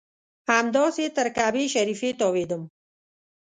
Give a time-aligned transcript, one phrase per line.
[0.51, 2.61] همداسې تر کعبې شریفې تاوېدم.